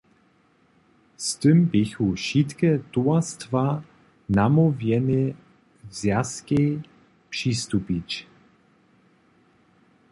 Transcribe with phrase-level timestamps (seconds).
[1.25, 3.63] Z tym běchu wšitke towarstwa
[4.37, 5.21] namołwjene
[5.95, 6.67] zwjazkej
[7.33, 8.09] přistupić.